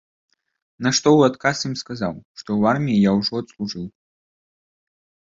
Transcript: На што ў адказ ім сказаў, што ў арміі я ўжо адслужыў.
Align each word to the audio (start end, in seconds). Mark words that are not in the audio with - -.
На 0.85 0.91
што 0.99 1.07
ў 1.17 1.29
адказ 1.31 1.57
ім 1.67 1.75
сказаў, 1.81 2.13
што 2.39 2.49
ў 2.59 2.71
арміі 2.77 3.03
я 3.03 3.11
ўжо 3.19 3.33
адслужыў. 3.43 3.85